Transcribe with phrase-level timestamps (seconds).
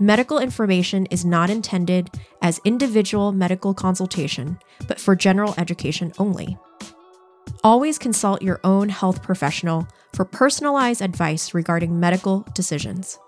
[0.00, 2.08] Medical information is not intended
[2.40, 6.56] as individual medical consultation, but for general education only.
[7.64, 13.18] Always consult your own health professional for personalized advice regarding medical decisions.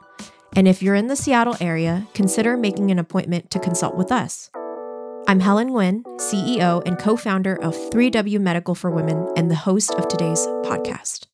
[0.54, 4.50] And if you're in the Seattle area, consider making an appointment to consult with us.
[5.26, 9.90] I'm Helen Nguyen, CEO and co founder of 3W Medical for Women, and the host
[9.94, 11.29] of today's podcast.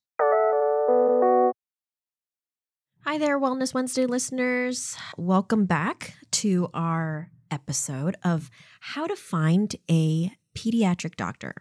[3.09, 4.96] Hi there, Wellness Wednesday listeners.
[5.16, 11.54] Welcome back to our episode of how to find a pediatric doctor.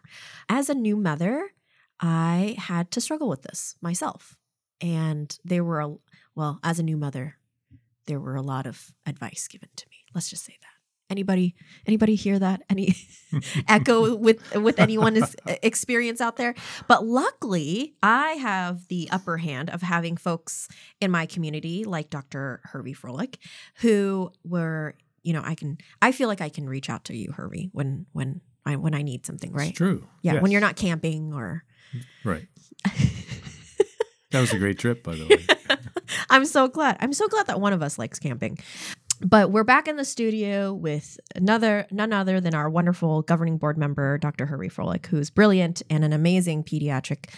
[0.50, 1.52] As a new mother,
[2.00, 4.36] I had to struggle with this myself.
[4.82, 5.94] And there were, a,
[6.34, 7.36] well, as a new mother,
[8.08, 9.98] there were a lot of advice given to me.
[10.16, 10.75] Let's just say that.
[11.10, 11.54] Anybody
[11.86, 12.64] anybody hear that?
[12.70, 12.96] Any
[13.68, 16.56] echo with with anyone's experience out there?
[16.88, 20.68] But luckily, I have the upper hand of having folks
[21.00, 22.62] in my community like Dr.
[22.64, 23.36] Hervey Froehlich
[23.82, 27.32] who were, you know, I can I feel like I can reach out to you,
[27.34, 29.70] Hervey, when when I when I need something, right?
[29.70, 30.08] It's true.
[30.24, 30.42] Yeah, Yes.
[30.42, 31.64] when you're not camping or
[32.24, 32.48] Right.
[34.32, 35.78] That was a great trip, by the way.
[36.30, 36.98] I'm so glad.
[37.00, 38.58] I'm so glad that one of us likes camping.
[39.22, 43.78] But we're back in the studio with another, none other than our wonderful governing board
[43.78, 44.46] member, Dr.
[44.46, 47.30] Hervey Froehlich, who's brilliant and an amazing pediatric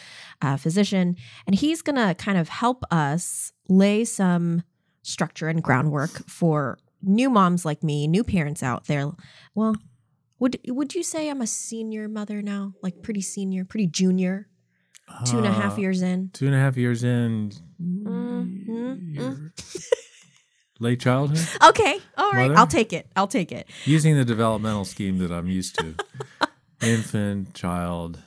[0.42, 1.16] uh, physician.
[1.46, 4.64] And he's going to kind of help us lay some
[5.04, 9.12] structure and groundwork for new moms like me, new parents out there.
[9.54, 9.76] Well,
[10.40, 12.74] would would you say I'm a senior mother now?
[12.82, 14.48] Like pretty senior, pretty junior,
[15.26, 16.30] two and a half Uh, years in?
[16.34, 17.52] Two and a half years in.
[17.82, 19.52] Mm, mm, you're
[20.80, 21.40] Late childhood?
[21.70, 22.00] Okay.
[22.18, 22.48] All right.
[22.50, 22.60] Mother?
[22.60, 23.08] I'll take it.
[23.16, 23.68] I'll take it.
[23.86, 25.96] Using the developmental scheme that I'm used to
[26.82, 28.20] infant, child,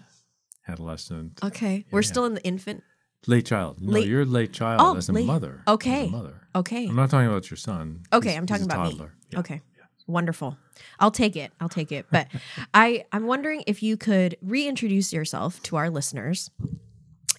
[0.69, 1.85] adolescent, Okay.
[1.91, 2.07] We're Yeah.
[2.07, 2.83] still in the infant.
[3.27, 3.81] late child.
[3.83, 5.63] No, Late- you're late child Oh, as a late- mother.
[5.69, 6.03] okay.
[6.05, 6.41] As a mother.
[6.55, 6.87] Okay.
[6.89, 8.03] I'm not talking about your son.
[8.13, 9.01] Okay, He's- I'm talking about me.
[9.31, 9.39] Yeah.
[9.41, 9.61] Okay.
[10.07, 10.57] Wonderful.
[10.99, 11.53] I'll take it.
[11.61, 12.07] I'll take it.
[12.11, 12.29] But
[12.75, 16.51] I I'm wondering if you could reintroduce yourself to our listeners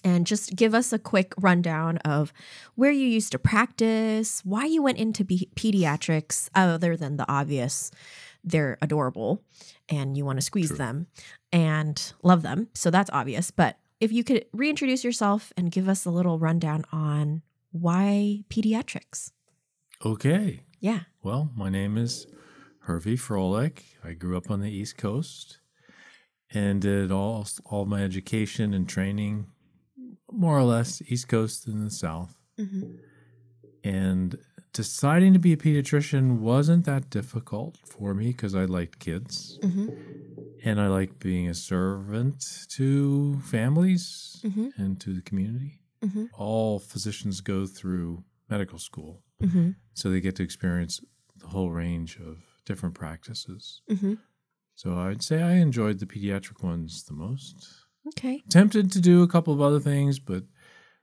[0.04, 2.32] and just give us a quick rundown of
[2.74, 7.90] where you used to practice, why you went into be- pediatrics other than the obvious
[8.44, 9.40] they're adorable
[9.88, 10.78] and you want to squeeze True.
[10.78, 11.06] them
[11.52, 12.68] and love them.
[12.74, 16.84] So that's obvious, but if you could reintroduce yourself and give us a little rundown
[16.90, 19.30] on why pediatrics.
[20.04, 20.64] Okay.
[20.80, 21.00] Yeah.
[21.22, 22.26] Well, my name is
[22.80, 23.82] Hervey Froehlich.
[24.02, 25.58] I grew up on the East Coast
[26.50, 29.46] and did all all my education and training
[30.42, 32.34] more or less East Coast and the South.
[32.60, 32.82] Mm-hmm.
[33.84, 34.38] And
[34.72, 39.88] deciding to be a pediatrician wasn't that difficult for me because I liked kids Mm-hmm.
[40.64, 42.36] and I liked being a servant
[42.76, 44.68] to families Mm-hmm.
[44.82, 45.74] and to the community.
[46.04, 46.24] Mm-hmm.
[46.36, 49.70] All physicians go through medical school, Mm-hmm.
[49.94, 51.00] so they get to experience
[51.36, 53.82] the whole range of different practices.
[53.90, 54.14] Mm-hmm.
[54.74, 57.56] So I'd say I enjoyed the pediatric ones the most.
[58.08, 58.42] Okay.
[58.48, 60.44] Tempted to do a couple of other things, but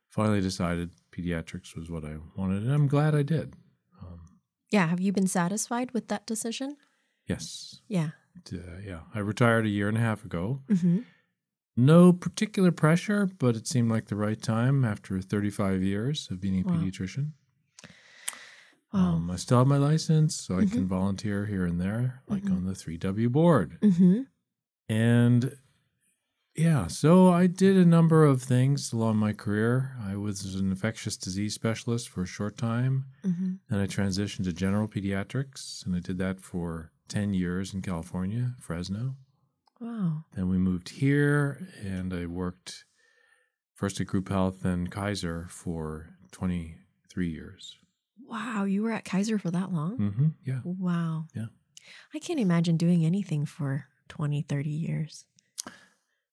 [0.10, 3.56] finally decided pediatrics was what I wanted, and I'm glad I did.
[4.02, 4.20] Um,
[4.72, 4.88] Yeah.
[4.88, 6.78] Have you been satisfied with that decision?
[7.28, 8.10] yes, Yeah.
[8.52, 9.02] uh, yeah.
[9.14, 10.62] I retired a year and a half ago.
[10.68, 11.00] Mm-hmm.
[11.78, 16.60] No particular pressure, but it seemed like the right time after 35 years of being
[16.60, 16.74] a Wow.
[16.76, 17.34] pediatrician.
[18.92, 19.16] Wow.
[19.16, 20.72] Um, I still have my license, so I Mhm.
[20.72, 22.52] can volunteer here and there, like Mhm.
[22.58, 23.78] on the 3W board.
[23.82, 24.22] mm-hmm.
[24.90, 25.56] And
[26.56, 29.96] yeah, so I did a number of things along my career.
[30.02, 33.06] I was an infectious disease specialist for a short time.
[33.26, 33.54] Mm-hmm.
[33.70, 38.56] Then I transitioned to general pediatrics, and I did that for 10 years in California,
[38.60, 39.16] Fresno.
[39.80, 40.26] Wow.
[40.36, 42.84] Then we moved here, and I worked
[43.74, 47.78] first at Group Health, then Kaiser for 23 years.
[48.28, 48.66] Wow.
[48.66, 49.96] You were at Kaiser for that long?
[49.96, 50.60] hmm Yeah.
[50.64, 51.26] Wow.
[51.34, 51.46] Yeah.
[52.14, 55.26] I can't imagine doing anything for 20, 30 years.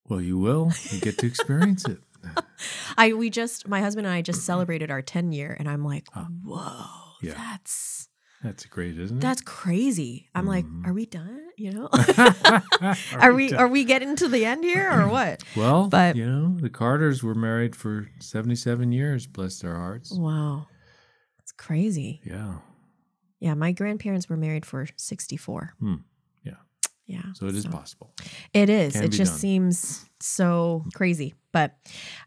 [0.09, 0.73] Well, you will.
[0.91, 1.99] You get to experience it.
[2.99, 6.07] I we just my husband and I just celebrated our 10 year and I'm like,
[6.15, 6.27] Ah.
[6.45, 6.87] "Whoa.
[7.23, 7.35] Yeah.
[7.35, 8.09] That's
[8.43, 9.21] That's great, isn't it?
[9.21, 10.87] that's crazy." I'm like, Mhm.
[10.87, 11.89] "Are we done?" You know?
[12.83, 15.43] are, are we are we getting to the end here or what?
[15.57, 20.13] Well, but- you know, the Carters were married for 77 years, bless their hearts.
[20.13, 20.67] Wow.
[21.41, 22.21] It's crazy.
[22.25, 22.59] Yeah.
[23.41, 25.75] Yeah, my grandparents were married for 64.
[25.79, 25.95] Hmm.
[27.07, 27.23] Yeah.
[27.35, 28.13] So it is possible.
[28.53, 28.95] It is.
[28.95, 29.39] Can it just done.
[29.39, 31.35] seems so crazy.
[31.53, 31.77] But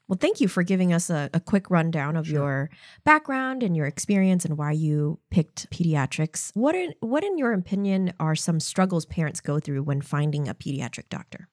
[0.07, 2.33] well, thank you for giving us a, a quick rundown of Sure.
[2.35, 2.69] your
[3.03, 6.51] background and your experience and why you picked pediatrics.
[6.53, 10.53] What in what in your opinion are some struggles parents go through when finding a
[10.55, 11.49] pediatric doctor?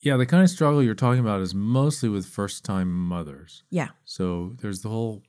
[0.00, 3.62] Yeah, the kind of struggle you're talking about is mostly with first time mothers.
[3.70, 3.88] Yeah.
[4.04, 5.22] So there's the whole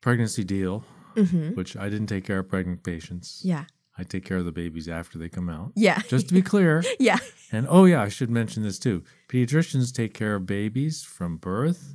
[0.00, 0.84] pregnancy deal,
[1.14, 1.50] Mm-hmm.
[1.56, 3.42] which I didn't take care of pregnant patients.
[3.44, 3.64] Yeah.
[3.98, 5.72] I take care of the babies after they come out.
[5.76, 6.00] Yeah.
[6.08, 6.82] Just to be clear.
[6.98, 7.18] yeah.
[7.50, 9.04] And oh, yeah, I should mention this too.
[9.28, 11.94] Pediatricians take care of babies from birth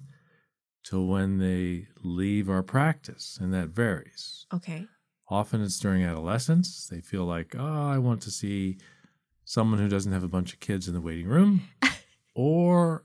[0.84, 4.46] till when they leave our practice, and that varies.
[4.54, 4.86] Okay.
[5.30, 6.88] Often it's during adolescence.
[6.88, 8.78] They feel like, oh, I want to see
[9.44, 11.68] someone who doesn't have a bunch of kids in the waiting room.
[12.36, 13.04] or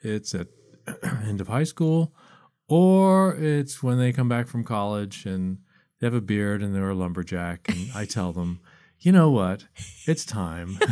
[0.00, 0.48] it's at
[1.24, 2.12] end of high school.
[2.68, 5.58] Or it's when they come back from college and
[6.02, 7.68] they have a beard and they're a lumberjack.
[7.68, 8.58] And I tell them,
[8.98, 9.64] you know what?
[10.06, 10.78] It's time.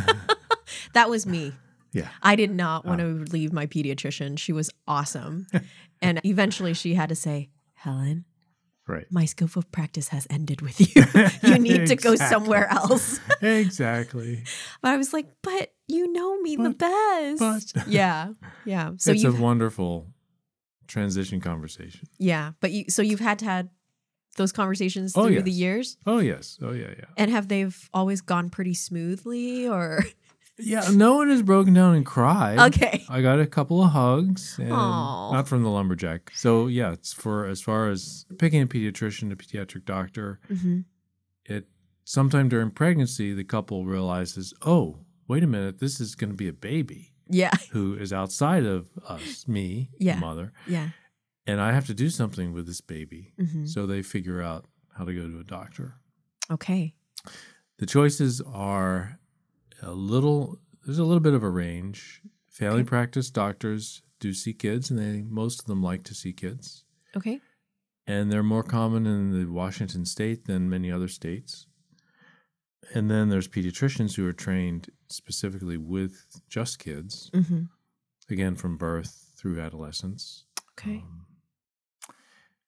[0.93, 1.53] That was me.
[1.91, 2.07] yeah.
[2.21, 3.31] I did not want to oh.
[3.31, 4.39] leave my pediatrician.
[4.39, 5.47] She was awesome.
[6.01, 8.23] and eventually she had to say, Helen,
[8.87, 9.05] Right.
[9.11, 11.03] my scope of practice has ended with you.
[11.49, 13.19] you need to go somewhere else.
[13.41, 14.43] exactly.
[14.81, 17.73] But I was like, but you know me the best.
[17.75, 18.31] but- yeah.
[18.63, 18.91] Yeah.
[18.97, 20.07] So it's a wonderful
[20.87, 22.07] transition conversation.
[22.17, 23.69] yeah, but you so you've had to had
[24.37, 25.97] those conversations Oh, through the years?
[26.05, 26.57] Oh, yes.
[26.61, 27.05] Oh, yeah, yeah.
[27.17, 30.03] And have they've always gone pretty smoothly or
[30.57, 32.59] Yeah, no one has broken down and cried.
[32.73, 33.03] Okay.
[33.09, 35.31] I got a couple of hugs, and Aw.
[35.33, 36.31] not from the lumberjack.
[36.35, 40.39] So yeah, it's for as far as picking a pediatrician, a pediatric doctor.
[40.51, 40.85] Mhm.
[41.45, 41.67] It
[42.03, 46.47] sometime during pregnancy, the couple realizes, oh, wait a minute, this is going to be
[46.47, 47.51] a baby Yeah.
[47.71, 50.15] who is outside of us, me, Yeah.
[50.15, 50.89] the mother, Yeah.
[51.47, 53.33] And I have to do something with this baby.
[53.39, 53.67] Mhm.
[53.67, 55.95] So they figure out how to go to a doctor.
[56.49, 56.93] Okay.
[57.77, 59.19] The choices are
[59.81, 60.59] a little.
[60.85, 62.21] There's a little bit of a range.
[62.49, 62.87] Family Okay.
[62.89, 66.83] practice doctors do see kids, and they most of them like to see kids,
[67.15, 67.39] Okay.
[68.05, 71.65] and they're more common in the Washington state than many other states.
[72.93, 77.69] And then there's pediatricians who are trained specifically with just kids, Mhm.
[78.29, 80.45] again from birth through adolescence.
[80.71, 80.97] Okay.
[80.97, 81.25] Um,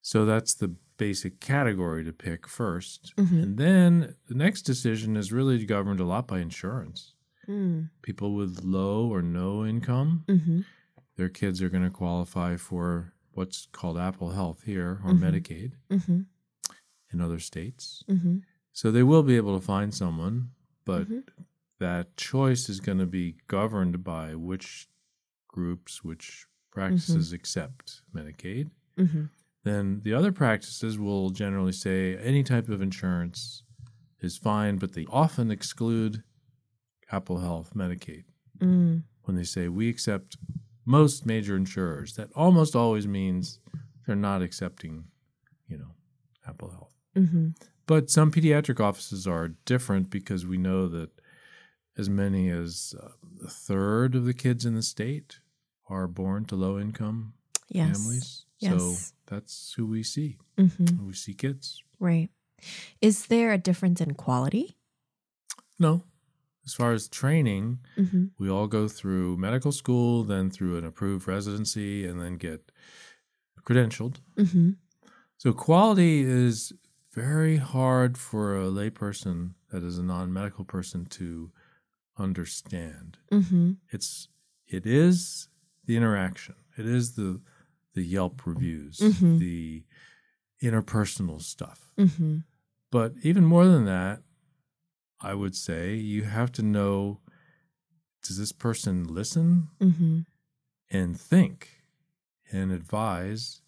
[0.04, 3.42] so that's the basic category to pick 1st Mhm.
[3.44, 7.16] And then the next decision is really governed a lot by insurance.
[7.48, 7.90] Mm.
[8.04, 10.66] People with low or no income, Mhm.
[11.16, 15.20] their kids are going to qualify for what's called Apple Health here or Mhm.
[15.20, 16.26] Medicaid Mhm.
[17.12, 18.04] in other states.
[18.08, 18.44] Mhm.
[18.72, 20.52] So they will be able to find someone,
[20.86, 21.24] but Mhm.
[21.80, 24.88] that choice is going to be governed by which
[25.48, 27.36] groups, which practices Mm-hmm.
[27.36, 28.70] accept Medicaid.
[29.64, 33.64] Then the other practices will generally say any type of insurance
[34.20, 36.24] is fine, but they often exclude
[37.12, 38.24] Apple Health, Medicaid.
[38.60, 39.04] Mm.
[39.24, 40.38] When they say we accept
[40.86, 43.60] most major insurers, that almost always means
[44.06, 45.06] they're not accepting,
[45.68, 45.92] you know,
[46.48, 46.94] Apple Health.
[47.16, 47.56] Mhm.
[47.86, 51.10] But some pediatric offices are different because we know that
[51.98, 53.10] as many as uh,
[53.46, 55.40] a third of the kids in the state
[55.88, 57.34] are born to low income
[57.70, 57.98] Yes.
[57.98, 58.46] families.
[58.64, 58.82] Yes.
[58.82, 58.96] So
[59.26, 60.38] that's who we see.
[60.58, 61.06] Mhm.
[61.06, 61.84] We see kids.
[62.00, 62.30] Right.
[63.02, 64.78] Is there a difference in quality?
[65.80, 66.04] No.
[66.66, 68.32] As far as training, Mhm.
[68.40, 72.72] we all go through medical school, then through an approved residency, and then get
[73.66, 74.18] credentialed.
[74.38, 74.78] Mhm.
[75.38, 76.72] So quality is
[77.12, 81.52] very hard for a layperson that is a non-medical person to
[82.18, 83.18] understand.
[83.32, 83.78] Mhm.
[83.92, 84.30] It's
[84.68, 85.50] it is
[85.86, 86.56] the interaction.
[86.78, 87.42] It is the
[87.94, 89.40] the Yelp reviews, Mhm.
[89.40, 89.84] the
[90.62, 91.94] interpersonal stuff.
[91.98, 92.44] Mhm.
[92.92, 94.24] But even more than that,
[95.20, 97.20] I would say you have to know
[98.24, 100.26] does this person listen Mhm.
[100.90, 101.84] and think
[102.52, 103.62] and advise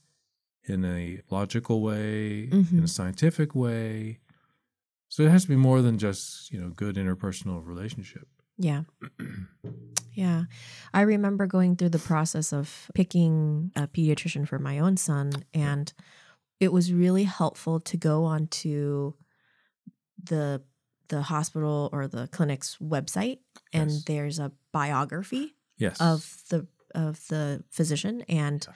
[0.64, 4.20] in a logical way, in a scientific way?
[5.10, 8.30] So it has to be more than just, you know, good interpersonal relationship.
[8.58, 8.84] Yeah.
[10.18, 10.44] Yeah.
[10.94, 15.92] I remember going through the process of picking a pediatrician for my own son, and
[16.62, 19.12] it was really helpful to go onto
[20.24, 20.62] the
[21.10, 23.40] the hospital or the clinic's website
[23.74, 24.04] and Yes.
[24.06, 26.00] there's a biography Yes.
[26.00, 28.74] of the of the physician and Yeah.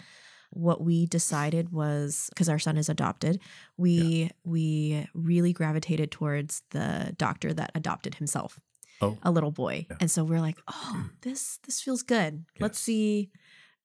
[0.51, 3.39] what we decided was because our son is adopted
[3.77, 8.59] we we really gravitated towards the doctor that adopted himself
[9.01, 9.17] Oh.
[9.23, 9.97] a little boy Yeah.
[10.01, 13.29] and so we're like oh this this feels good let's see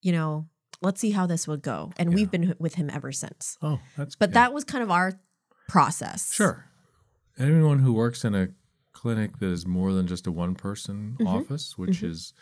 [0.03, 0.47] you know
[0.83, 2.15] let's see how this would go and Yeah.
[2.17, 4.35] we've been with him ever since oh, that's but good.
[4.35, 5.13] that was kind of our
[5.69, 6.67] process Sure.
[7.39, 8.49] anyone who works in a
[8.93, 11.27] clinic that is more than just a one person Mhm.
[11.27, 12.09] office, which Mhm.
[12.11, 12.33] is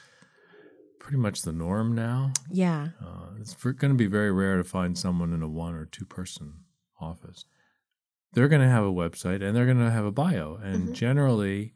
[1.01, 2.33] pretty much the norm now.
[2.51, 2.91] Yeah.
[3.01, 6.05] Uh, it's going to be very rare to find someone in a one or two
[6.05, 6.65] person
[7.01, 7.45] office.
[8.35, 10.57] They're going to have a website and they're going to have a bio.
[10.57, 10.93] And Mhm.
[10.95, 11.75] generally,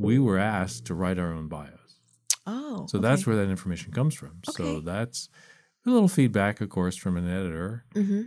[0.00, 2.00] we were asked to write our own bios.
[2.46, 2.86] Oh.
[2.88, 4.40] So that's where that information comes from.
[4.48, 4.62] Okay.
[4.62, 5.28] So that's
[5.86, 7.84] a little feedback, of course, from an editor.
[7.92, 8.22] hmm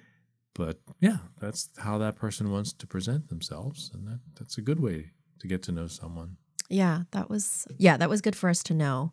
[0.53, 3.91] But yeah, that's how that person wants to present themselves.
[3.93, 6.37] And that, that's a good way to get to know someone.
[6.69, 9.11] Yeah, that was yeah, that was good for us to know.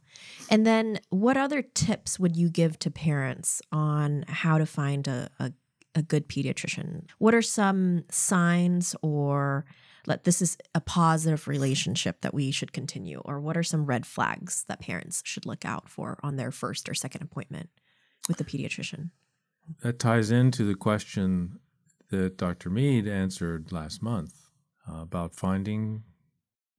[0.48, 5.28] And then what other tips would you give to parents on how to find a,
[5.38, 5.52] a,
[5.94, 7.06] a good pediatrician?
[7.18, 9.64] What are some signs or
[10.06, 13.20] let this is a positive relationship that we should continue?
[13.24, 16.88] Or what are some red flags that parents should look out for on their first
[16.88, 17.68] or second appointment
[18.28, 19.10] with the pediatrician?
[19.82, 21.58] That ties into the question
[22.10, 22.70] that Dr.
[22.70, 24.34] Mead answered last month
[24.90, 26.02] uh, about finding,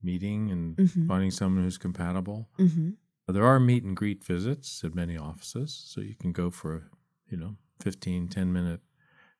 [0.03, 1.07] meeting, and Mhm.
[1.07, 2.49] finding someone who's compatible.
[2.57, 2.91] Mm-hmm.
[3.27, 6.81] There are meet and greet visits at many offices, so you can go for a,
[7.29, 8.81] you know, 15, 10 minute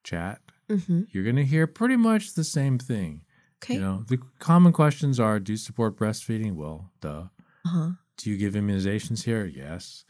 [0.03, 0.39] chat.
[0.69, 1.01] Mm-hmm.
[1.09, 3.23] You're going to hear pretty much the same thing.
[3.63, 3.75] Okay.
[3.75, 6.55] You know, the common questions are do you support breastfeeding?
[6.55, 7.25] Well, duh.
[7.65, 7.91] uh-huh.
[8.17, 9.45] Do you give immunizations here?
[9.45, 10.03] Yes.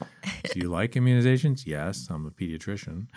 [0.52, 1.66] Do you like immunizations?
[1.66, 2.08] Yes.
[2.10, 3.08] I'm a pediatrician.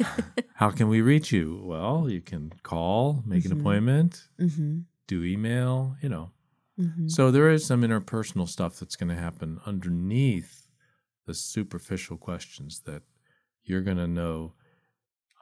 [0.54, 1.60] How can we reach you?
[1.64, 3.50] Well, you can call, make Mhm.
[3.52, 4.80] an appointment, mm-hmm.
[5.08, 6.30] do email, you know.
[6.78, 7.08] Mm-hmm.
[7.08, 10.68] So there is some interpersonal stuff that's going to happen underneath
[11.26, 13.02] the superficial questions that
[13.64, 14.52] you're going to know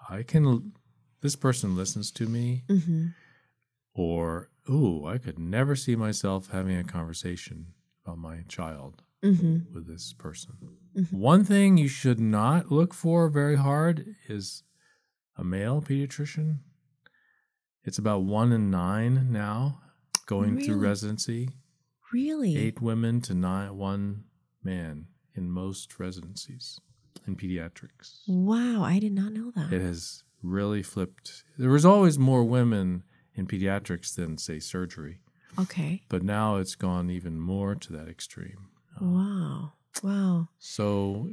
[0.09, 0.73] I can
[1.21, 3.07] this person listens to me Mm-hmm.
[3.95, 7.67] Or ooh, I could never see myself having a conversation
[8.05, 9.73] about my child Mm-hmm.
[9.73, 10.55] with this person.
[10.97, 11.13] Mhm.
[11.13, 14.65] One thing you should not look for very hard is
[15.37, 16.59] a male pediatrician.
[17.85, 19.81] It's about one in nine now
[20.27, 21.51] going through residency.
[22.13, 22.57] Really?
[22.57, 24.25] Eight women to nine, one
[24.65, 25.07] man
[25.37, 26.81] in most residencies
[27.25, 28.23] in pediatrics.
[28.27, 29.73] Wow, I did not know that.
[29.73, 31.45] It has really flipped.
[31.59, 35.19] There was always more women in pediatrics than, say, surgery,
[35.59, 36.03] Okay.
[36.09, 38.69] but now it's gone even more to that extreme.
[39.01, 39.73] Uh, Wow.
[40.03, 40.49] Wow.
[40.59, 41.31] So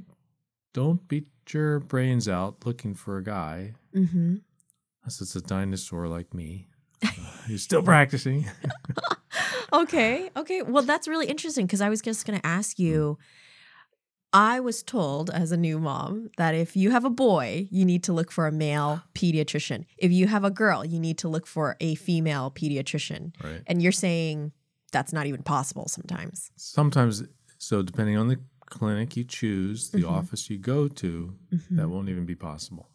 [0.74, 4.36] don't beat your brains out looking for a guy Mm-hmm.
[5.04, 6.68] unless it's a dinosaur like me.
[7.48, 8.46] You're still practicing.
[9.74, 10.30] okay.
[10.36, 10.62] Okay.
[10.62, 13.18] Well, that's really interesting because I was just going to ask you.
[14.32, 18.04] I was told as a new mom that if you have a boy, you need
[18.04, 19.86] to look for a male pediatrician.
[19.98, 23.34] If you have a girl, you need to look for a female pediatrician.
[23.44, 23.62] right.
[23.66, 24.52] And you're saying
[24.92, 26.52] that's not even possible sometimes.
[26.58, 27.24] Sometimes,
[27.58, 30.12] so depending on the clinic you choose, the Mhm.
[30.12, 31.76] office you go to, Mhm.
[31.78, 32.88] that won't even be possible.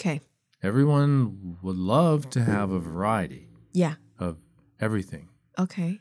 [0.00, 0.20] Okay.
[0.62, 3.96] Everyone would love to have a variety Yeah.
[4.18, 4.38] of
[4.80, 5.28] everything.
[5.58, 6.00] Okay.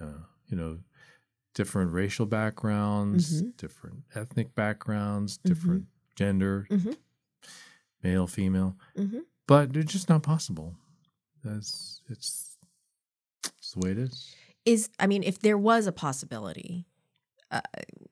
[0.00, 0.18] Uh,
[0.48, 0.78] you know,
[1.56, 3.56] different racial backgrounds, Mhm.
[3.56, 5.42] different ethnic backgrounds, Mhm.
[5.42, 6.96] different gender, Mhm.
[8.04, 9.20] male, female, Mm-hmm.
[9.46, 10.76] but it's just not possible.
[11.42, 12.58] That's it's,
[13.58, 14.34] it's the way it is.
[14.66, 16.86] Is I mean, if there was a possibility,
[17.50, 17.62] uh,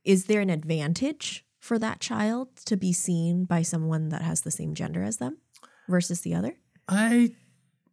[0.05, 4.51] is there an advantage for that child to be seen by someone that has the
[4.51, 5.37] same gender as them
[5.89, 6.57] versus the other?
[6.89, 7.35] I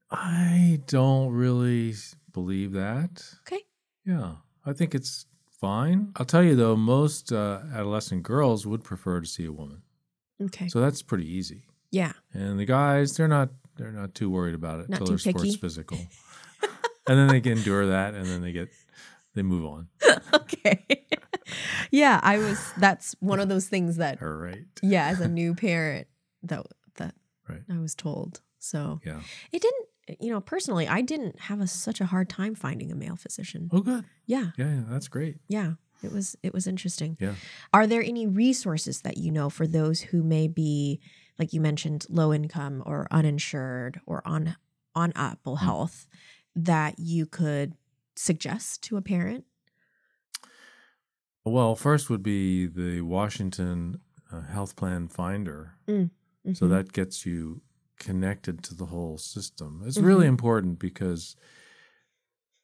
[0.09, 1.95] I don't really
[2.31, 3.35] believe that.
[3.41, 3.63] Okay.
[4.05, 5.25] Yeah, I think it's
[5.61, 6.11] fine.
[6.17, 9.83] I'll tell you though, most uh, adolescent girls would prefer to see a woman,
[10.41, 10.67] Okay.
[10.67, 11.63] so that's pretty easy.
[11.91, 12.13] yeah.
[12.33, 15.45] And the guys, they're not they're not too worried about it until too they're sports
[15.51, 15.57] picky.
[15.57, 15.97] physical,
[17.07, 18.69] and then they can endure that, and then they get
[19.35, 19.87] they move on.
[20.33, 20.83] okay.
[21.91, 22.59] yeah, I was.
[22.77, 24.65] That's one of those things that, All right.
[24.81, 26.07] yeah, as a new parent,
[26.43, 26.65] that
[26.95, 27.15] that
[27.47, 27.61] Right.
[27.69, 28.41] I was told.
[28.59, 29.19] So Yeah.
[29.51, 29.87] it didn't.
[30.19, 33.69] You know, personally, I didn't have a, such a hard time finding a male physician.
[33.71, 34.05] Oh, good.
[34.25, 35.37] Yeah, Yeah, yeah, that's great.
[35.47, 35.73] yeah.
[36.03, 37.15] It was it was interesting.
[37.19, 37.35] Yeah.
[37.73, 40.99] Are there any resources that you know for those who may be,
[41.37, 44.55] like you mentioned, low income or uninsured or on
[44.95, 45.65] on Apple Hmm.
[45.65, 46.07] Health
[46.55, 47.75] that you could
[48.15, 49.45] suggest to a parent?
[51.45, 54.01] Well, first would be the Washington
[54.31, 55.75] uh, Health Plan Finder.
[56.53, 56.69] So Mhm.
[56.69, 57.61] that gets you
[58.01, 59.83] connected to the whole system.
[59.85, 60.07] It's Mm-hmm.
[60.07, 61.35] really important because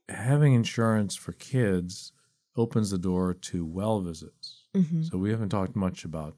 [0.09, 2.11] having insurance for kids
[2.55, 4.65] opens the door to well visits.
[4.73, 5.05] Mhm.
[5.09, 6.35] So we haven't talked much about,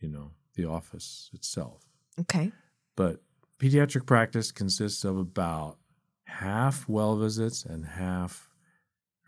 [0.00, 1.84] you know, the office itself.
[2.18, 2.52] okay.
[2.96, 3.22] But
[3.58, 5.78] pediatric practice consists of about
[6.24, 8.50] half well visits and half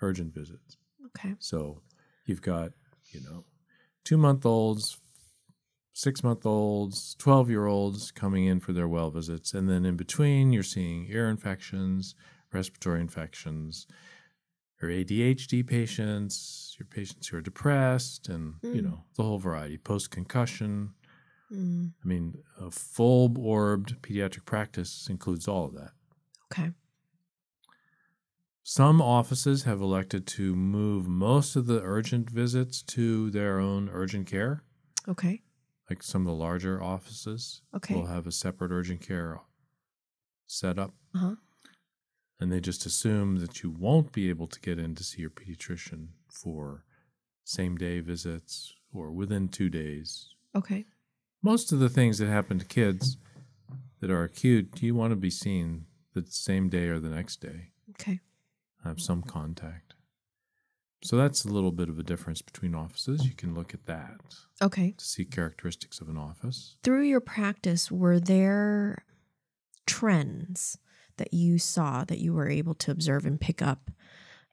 [0.03, 0.77] urgent visits.
[1.07, 1.35] Okay.
[1.39, 1.83] So
[2.25, 2.73] you've got,
[3.13, 3.45] you know,
[4.05, 4.99] two month olds,
[6.01, 9.53] six month olds, 12 year olds coming in for their well visits.
[9.53, 12.15] And then in between, you're seeing ear infections,
[12.53, 13.87] respiratory infections,
[14.81, 18.85] your ADHD patients, your patients who are depressed, and you Mm.
[18.85, 19.77] know the whole variety.
[19.77, 20.95] Post concussion.
[21.53, 25.93] Mm, I mean, a full orbed pediatric practice includes all of that.
[26.51, 26.73] okay.
[28.63, 34.27] Some offices have elected to move most of the urgent visits to their own urgent
[34.29, 34.63] care.
[35.09, 35.43] Okay.
[35.91, 37.95] Like some of the larger offices Okay.
[37.97, 39.41] will have a separate urgent care
[40.47, 40.95] set up.
[41.15, 41.35] Uh-huh.
[42.39, 45.31] And they just assume that you won't be able to get in to see your
[45.31, 46.85] pediatrician for
[47.45, 50.29] same day visits or within two days.
[50.55, 50.87] Okay.
[51.43, 53.17] Most of the things that happen to kids
[54.01, 57.71] that are acute, you want to be seen the same day or the next day.
[57.91, 58.21] Okay.
[58.85, 59.90] have some contact.
[61.03, 63.25] So that's a little bit of a difference between offices.
[63.25, 64.21] You can look at that
[64.61, 64.93] Okay.
[64.99, 66.77] to see characteristics of an office.
[66.83, 69.05] Through your practice, were there
[69.87, 70.79] trends
[71.17, 73.91] that you saw that you were able to observe and pick up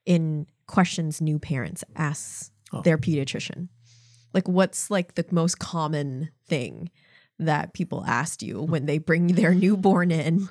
[0.05, 2.81] in questions new parents ask Oh.
[2.81, 3.69] their pediatrician?
[4.33, 6.91] Like, what's like the most common thing
[7.39, 10.49] that people asked you when they bring their newborn in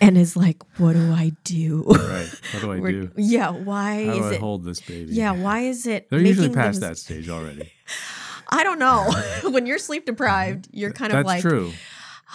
[0.00, 1.84] and is like, what do I do?
[1.86, 2.30] Right.
[2.52, 3.10] What do I We're- do?
[3.16, 3.50] Yeah.
[3.50, 4.40] Why How is do I it?
[4.40, 5.12] hold this baby?
[5.12, 5.32] Yeah.
[5.32, 6.08] Why is it?
[6.10, 7.70] They're usually past things- that stage already.
[8.48, 9.10] I don't know.
[9.50, 10.76] when you're sleep deprived, mm-hmm.
[10.76, 11.72] you're kind of like, true.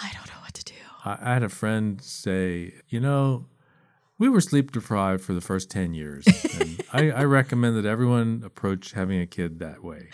[0.02, 0.74] I don't know what to do.
[1.04, 3.46] I, I had a friend say, you know,
[4.18, 6.26] we were sleep deprived for the first 10 years.
[6.58, 10.08] And I, I recommend that everyone approach having a kid that way.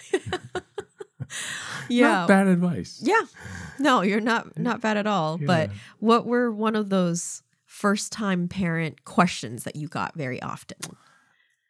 [1.89, 2.09] Yeah.
[2.09, 3.01] Not bad advice.
[3.03, 3.23] Yeah.
[3.79, 5.37] No, you're not not bad at all.
[5.39, 10.79] But what were one of those first time parent questions that you got very often?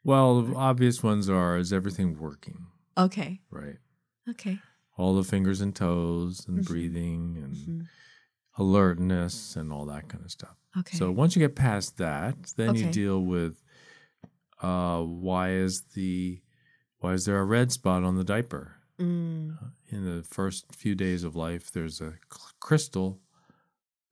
[0.05, 2.67] Well, the obvious ones are is everything working?
[2.99, 3.41] Okay.
[3.51, 3.77] Right.
[4.29, 4.59] Okay.
[4.99, 6.67] All the fingers and toes and Mhm.
[6.67, 7.87] breathing and Mhm.
[8.59, 10.57] alertness and all that kind of stuff.
[10.79, 10.97] Okay.
[10.99, 13.63] So once you get past that, then you deal with
[14.61, 16.41] uh, why is the
[17.01, 18.77] why is there a red spot on the diaper?
[19.03, 22.15] Mm, In the first few days of life, there's a
[22.61, 23.21] crystal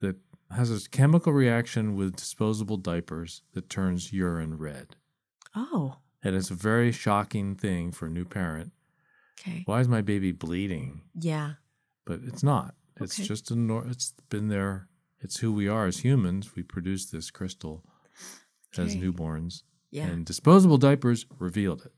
[0.00, 0.16] that
[0.50, 4.96] has a chemical reaction with disposable diapers that turns urine red.
[5.54, 5.96] oh.
[6.22, 8.72] And it's a very shocking thing for a new parent.
[9.40, 9.62] Okay.
[9.64, 11.00] Why is my baby bleeding?
[11.18, 11.54] Yeah.
[12.04, 12.74] But it's not.
[13.00, 13.26] It's Okay.
[13.26, 14.88] just a nor- it's been there.
[15.20, 16.54] It's who we are as humans.
[16.54, 17.82] We produce this crystal
[18.76, 19.62] as newborns.
[19.90, 20.08] Yeah.
[20.08, 21.92] And disposable diapers revealed it.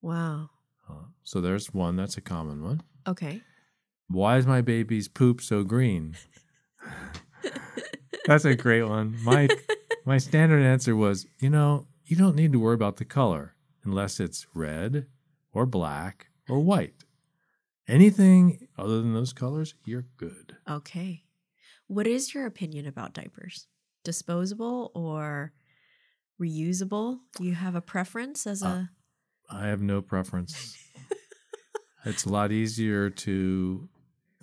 [0.00, 0.48] wow.
[0.88, 0.92] Uh,
[1.24, 1.96] so there's one.
[1.96, 2.82] That's a common one.
[3.06, 3.42] Okay.
[4.08, 6.16] Why is my baby's poop so green?
[8.26, 9.16] That's a great one.
[9.22, 9.48] My
[10.04, 14.20] my standard answer was, you know, you don't need to worry about the color unless
[14.20, 15.06] it's red
[15.52, 17.04] or black or white.
[17.86, 20.56] Anything other than those colors, you're good.
[20.68, 21.24] Okay.
[21.86, 23.66] What is your opinion about diapers?
[24.04, 25.52] Disposable or
[26.40, 27.20] reusable?
[27.36, 28.90] Do you have a preference as Uh, a
[29.50, 30.76] I have no preference.
[32.04, 33.88] it's a lot easier to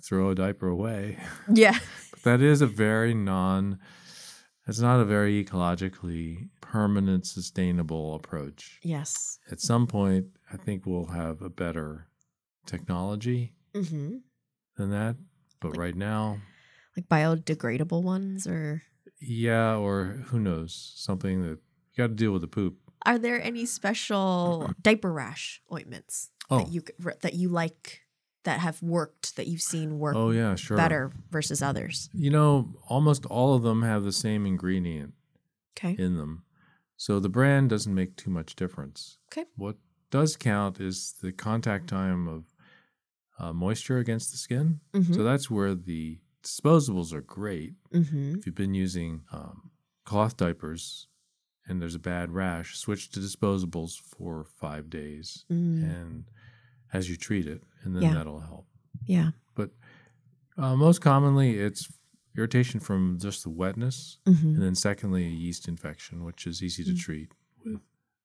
[0.02, 1.18] throw a diaper away.
[1.52, 1.78] Yeah.
[2.24, 3.78] But that is a very non
[4.66, 8.80] it's not a very ecologically permanent sustainable approach.
[8.82, 9.38] Yes.
[9.48, 12.08] At some point, I think we'll have a better
[12.66, 14.22] technology Mhm.
[14.76, 15.16] than that,
[15.60, 16.40] but Like- right now,
[16.96, 18.82] Like biodegradable ones or
[19.20, 21.58] yeah, or who knows, something that
[21.92, 22.78] you got to deal with the poop.
[23.06, 26.58] Are there any special diaper rash ointments Oh.
[26.58, 26.82] that you
[27.22, 28.02] that you like
[28.44, 30.76] that have worked that you've seen work Oh yeah, sure.
[30.76, 32.10] better versus others?
[32.12, 35.14] You know, almost all of them have the same ingredient
[35.76, 35.94] Okay.
[35.98, 36.44] in them.
[36.96, 39.18] So the brand doesn't make too much difference.
[39.32, 39.46] Okay.
[39.56, 39.76] What
[40.10, 42.44] does count is the contact time of
[43.38, 44.80] uh, moisture against the skin.
[44.94, 45.14] Mhm.
[45.14, 47.74] So that's where the disposables are great.
[47.92, 48.38] Mhm.
[48.38, 49.70] If you've been using um,
[50.04, 51.08] cloth diapers
[51.68, 55.82] and there's a bad rash, switch to disposables for five days Mm.
[55.82, 56.24] and
[56.92, 58.14] as you treat it, and then Yeah.
[58.14, 58.66] that'll help.
[59.04, 59.32] Yeah.
[59.54, 59.70] But
[60.56, 61.88] uh, most commonly, it's
[62.36, 64.42] irritation from just the wetness, Mhm.
[64.54, 66.98] and then secondly, a yeast infection, which is easy to Mm.
[67.00, 67.32] treat
[67.64, 67.80] with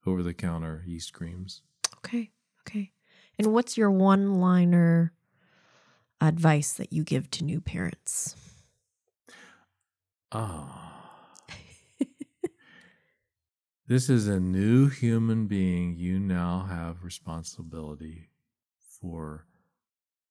[0.06, 1.62] over the counter yeast creams.
[1.98, 2.32] Okay.
[2.62, 2.92] Okay.
[3.40, 5.14] And what's your one liner
[6.22, 8.36] advice that you give to new parents?
[10.32, 10.88] Ah.
[13.92, 15.98] This is a new human being.
[15.98, 18.30] You now have responsibility
[19.02, 19.46] for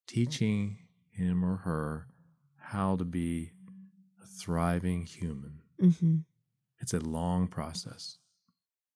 [0.07, 0.79] teaching
[1.11, 2.07] him or her
[2.57, 3.51] how to be
[4.23, 5.59] a thriving human.
[5.79, 6.17] Mm-hmm.
[6.79, 8.17] It's a long process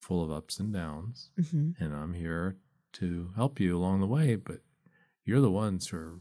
[0.01, 1.73] full of ups and downs, Mm-hmm.
[1.85, 2.57] and I'm here
[2.95, 4.61] to help you along the way, but
[5.27, 6.21] you're the ones who are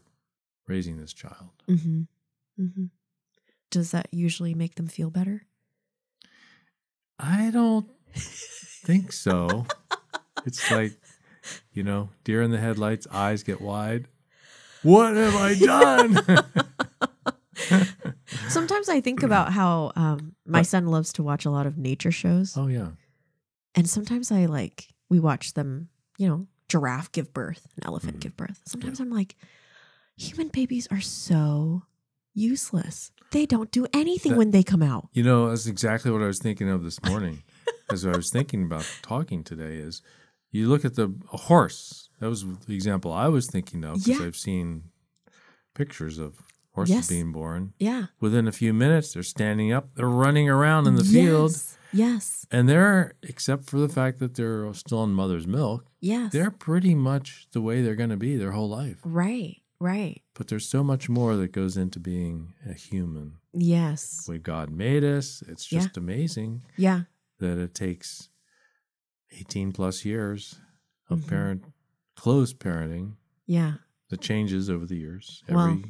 [0.68, 1.52] raising this child.
[1.70, 2.02] Mm-hmm.
[2.62, 2.86] Mm-hmm.
[3.72, 5.46] Does that usually make them feel better?
[7.18, 9.66] I don't think so.
[10.46, 10.94] it's like,
[11.74, 14.08] you know, deer in the headlights, eyes get wide.
[14.84, 16.20] What have I done?
[18.50, 22.12] Sometimes I think about how um, my son loves to watch a lot of nature
[22.12, 22.58] shows.
[22.58, 22.90] oh yeah.
[23.76, 28.22] And sometimes I like, we watch them, you know, giraffe give birth, an elephant Mhm.
[28.22, 28.62] give birth.
[28.66, 29.36] Sometimes I'm like,
[30.16, 31.84] human babies are so
[32.36, 33.12] useless.
[33.32, 35.10] They don't do anything That- when they come out.
[35.14, 37.42] You know, that's exactly what I was thinking of this morning.
[37.92, 40.02] As I was thinking about talking today, is
[40.52, 42.10] you look at the a horse.
[42.20, 44.26] That was the example I was thinking of because Yeah.
[44.26, 44.84] I've seen
[45.74, 46.38] pictures of
[46.72, 47.10] horses Yes.
[47.10, 47.74] being born.
[47.80, 48.08] Yeah.
[48.20, 51.78] Within a few minutes, they're standing up, they're running around in the field, Yes.
[51.92, 52.46] Yes.
[52.52, 56.32] and they're except for the fact that they're still on mother's milk, Yes.
[56.32, 58.98] they're pretty much the way they're going to be their whole life.
[59.04, 59.58] right.
[59.80, 60.22] Right.
[60.34, 63.34] But there's so much more that goes into being a human.
[63.54, 64.24] Yes.
[64.26, 65.80] The way God made us, it's Yeah.
[65.82, 66.62] just amazing.
[66.78, 67.02] Yeah.
[67.40, 68.30] That it takes
[69.32, 70.60] 18 plus years
[71.10, 71.28] of Mhm.
[71.28, 71.64] parent
[72.16, 73.16] close parenting
[73.46, 73.76] Yeah.
[74.10, 75.82] The changes over the years every Well-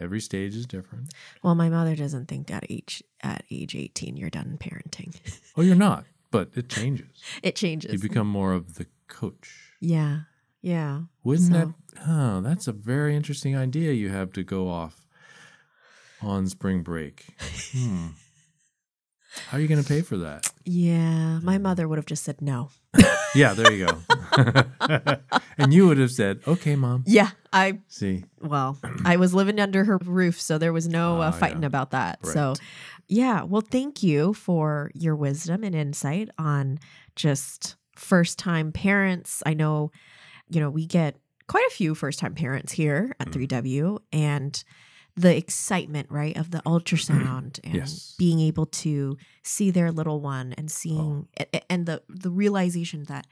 [0.00, 4.30] every stage is different Well, my mother doesn't think at age at age 18 you're
[4.30, 5.14] done parenting.
[5.56, 7.08] oh you're not but it changes
[7.42, 7.92] it changes.
[7.92, 10.22] you become more of the coach yeah.
[10.60, 11.04] Yeah.
[11.22, 11.74] wouldn't So- that
[12.08, 15.06] oh that's a very interesting idea you have to go off
[16.20, 17.26] on spring break
[17.72, 18.08] hmm.
[19.48, 21.38] How are you going to pay for that Yeah.
[21.42, 22.70] My mother would have just said no.
[23.34, 23.98] yeah there you go
[25.58, 27.30] and you would have said okay mom Yeah.
[27.52, 31.30] I see well, I was living under her roof, so there was no uh, Ah,
[31.30, 31.66] fighting yeah.
[31.68, 32.18] about that.
[32.22, 32.32] Right.
[32.34, 32.54] So,
[33.08, 33.42] yeah.
[33.42, 36.78] Well, thank you for your wisdom and insight on
[37.16, 39.42] just first time parents.
[39.46, 39.90] I know,
[40.50, 43.48] you know, we get quite a few first time parents here at Mm.
[43.48, 44.62] 3W and
[45.18, 47.66] the excitement, right, of the ultrasound mm-hmm.
[47.66, 48.14] and Yes.
[48.18, 51.58] being able to see their little one and seeing Oh.
[51.68, 53.26] and the the realization that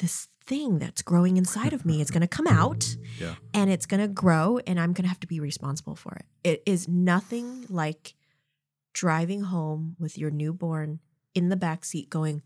[0.00, 3.86] this thing that's growing inside of me is going to come out yeah and it's
[3.86, 6.26] going to grow and I'm going to have to be responsible for it.
[6.42, 8.14] It is nothing like
[8.92, 10.98] driving home with your newborn
[11.34, 12.42] in the back seat going,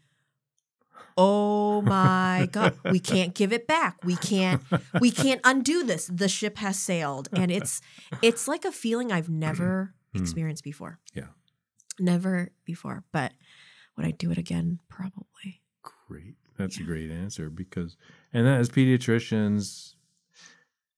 [1.17, 3.97] "Oh my god, we can't give it back.
[4.05, 4.63] We can't
[5.01, 6.07] we can't undo this.
[6.13, 7.81] The ship has sailed." And it's
[8.23, 10.23] it's like a feeling I've never Hmm.
[10.23, 10.99] experienced before.
[11.15, 11.29] Yeah.
[11.99, 13.33] Never before, but
[13.97, 14.81] would I do it again?
[14.89, 15.63] Probably.
[15.83, 16.37] Great.
[16.57, 16.85] That's Yeah.
[16.85, 17.97] a great answer because,
[18.33, 19.95] and that as pediatricians,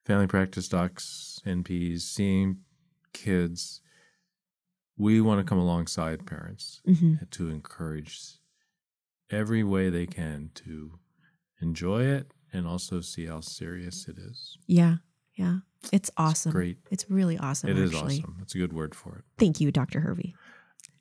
[0.05, 2.59] family practice docs, NPs, seeing
[3.13, 3.81] kids,
[4.97, 7.29] we want to come alongside parents Mhm.
[7.31, 8.38] to encourage
[9.31, 10.93] every way they can to
[11.61, 14.57] enjoy it and also see how serious it is.
[14.67, 14.97] Yeah.
[15.35, 15.59] Yeah.
[15.93, 16.53] It's awesome.
[16.53, 16.79] Great.
[16.91, 18.19] It's really awesome It is actually.
[18.19, 18.37] awesome.
[18.39, 19.25] That's a good word for it.
[19.39, 20.01] Thank you, Dr.
[20.01, 20.35] Hervey.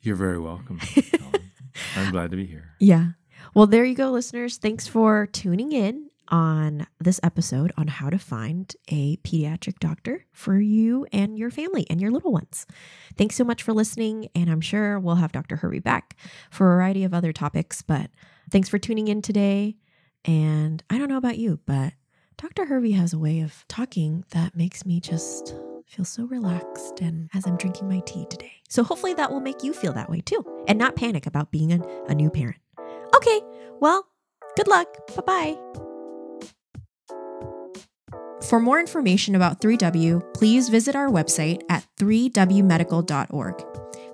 [0.02, 0.80] You're very welcome.
[1.96, 2.70] I'm glad to be here.
[2.78, 3.08] Yeah.
[3.54, 4.56] Well, there you go, listeners.
[4.58, 10.60] Thanks for tuning in on this episode on how to find a pediatric doctor for
[10.60, 12.66] you and your family and your little ones.
[13.16, 14.28] Thanks so much for listening.
[14.34, 15.56] And I'm sure we'll have Dr.
[15.56, 16.16] Hervey back
[16.50, 17.82] for a variety of other topics.
[17.82, 18.10] But
[18.50, 19.76] thanks for tuning in today.
[20.24, 21.94] And I don't know about you, but
[22.36, 22.66] Dr.
[22.66, 25.54] Hervey has a way of talking that makes me just
[25.86, 28.52] feel so relaxed and as I'm drinking my tea today.
[28.68, 31.72] So hopefully that will make you feel that way too and not panic about being
[31.72, 32.60] a, a new parent.
[33.16, 33.40] Okay,
[33.80, 34.06] well,
[34.56, 34.88] good luck.
[35.16, 35.87] Bye bye.
[38.42, 43.64] For more information about 3W, please visit our website at 3wmedical.org.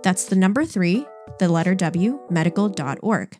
[0.03, 1.07] That's the number 3,
[1.39, 3.39] the letter W, medical.org.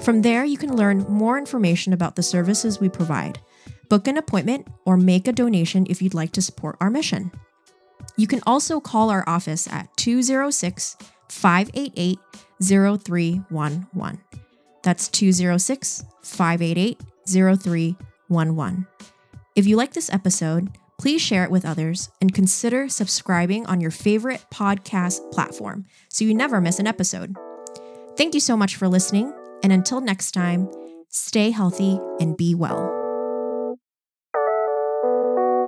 [0.00, 3.40] From there, you can learn more information about the services we provide,
[3.88, 7.32] book an appointment, or make a donation if you'd like to support our mission.
[8.16, 10.96] You can also call our office at 206
[11.28, 12.18] 588
[12.62, 14.20] 0311.
[14.82, 18.86] That's 206 588 0311.
[19.56, 23.90] If you like this episode, please share it with others and consider subscribing on your
[23.90, 27.36] favorite podcast platform so you never miss an episode.
[28.16, 29.32] Thank you so much for listening,
[29.62, 30.70] and until next time,
[31.08, 32.99] stay healthy and be well.